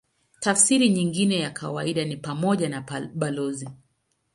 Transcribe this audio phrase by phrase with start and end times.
[0.39, 3.69] Tafsiri nyingine ya kawaida ni pamoja na balozi.